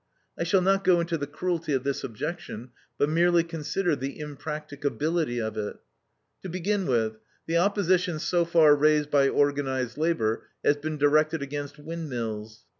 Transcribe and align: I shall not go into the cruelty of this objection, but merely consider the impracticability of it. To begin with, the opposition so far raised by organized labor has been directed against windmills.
I 0.35 0.45
shall 0.45 0.63
not 0.63 0.83
go 0.83 0.99
into 0.99 1.15
the 1.15 1.27
cruelty 1.27 1.73
of 1.73 1.83
this 1.83 2.03
objection, 2.03 2.71
but 2.97 3.07
merely 3.07 3.43
consider 3.43 3.95
the 3.95 4.17
impracticability 4.17 5.39
of 5.39 5.55
it. 5.57 5.75
To 6.41 6.49
begin 6.49 6.87
with, 6.87 7.17
the 7.45 7.57
opposition 7.57 8.17
so 8.17 8.43
far 8.43 8.75
raised 8.75 9.11
by 9.11 9.29
organized 9.29 9.99
labor 9.99 10.47
has 10.65 10.77
been 10.77 10.97
directed 10.97 11.43
against 11.43 11.77
windmills. 11.77 12.63